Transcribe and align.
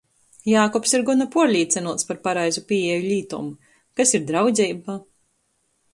Jākubs 0.51 0.93
ir 0.99 1.03
gona 1.09 1.27
puorlīcynuots 1.35 2.09
par 2.09 2.21
pareizu 2.27 2.65
pīeju 2.71 3.05
lītom. 3.11 3.53
Kas 4.01 4.15
ir 4.21 4.29
draudzeiba? 4.33 5.01